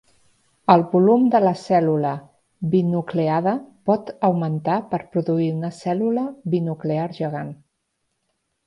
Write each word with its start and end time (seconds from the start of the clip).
El 0.75 0.83
volum 0.93 1.27
de 1.35 1.41
la 1.43 1.51
cèl·lula 1.63 2.13
binucleada 2.71 3.55
pot 3.91 4.11
augmentar 4.31 4.79
per 4.95 5.03
produir 5.15 5.53
una 5.61 5.73
cèl·lula 5.85 6.27
binuclear 6.57 7.07
gegant. 7.23 7.59